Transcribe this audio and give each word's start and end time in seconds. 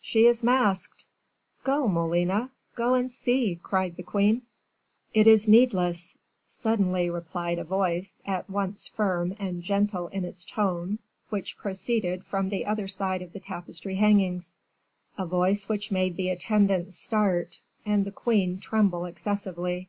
"She 0.00 0.26
is 0.26 0.44
masked." 0.44 1.04
"Go, 1.64 1.88
Molina; 1.88 2.50
go 2.76 2.94
and 2.94 3.10
see!" 3.10 3.58
cried 3.60 3.96
the 3.96 4.04
queen. 4.04 4.42
"It 5.12 5.26
is 5.26 5.48
needless," 5.48 6.16
suddenly 6.46 7.10
replied 7.10 7.58
a 7.58 7.64
voice, 7.64 8.22
at 8.24 8.48
once 8.48 8.86
firm 8.86 9.34
and 9.36 9.64
gentle 9.64 10.06
in 10.06 10.24
its 10.24 10.44
tone, 10.44 11.00
which 11.28 11.56
proceeded 11.58 12.22
from 12.24 12.50
the 12.50 12.66
other 12.66 12.86
side 12.86 13.20
of 13.20 13.32
the 13.32 13.40
tapestry 13.40 13.96
hangings; 13.96 14.54
a 15.18 15.26
voice 15.26 15.68
which 15.68 15.90
made 15.90 16.16
the 16.16 16.28
attendants 16.30 16.96
start, 16.96 17.58
and 17.84 18.04
the 18.04 18.12
queen 18.12 18.60
tremble 18.60 19.06
excessively. 19.06 19.88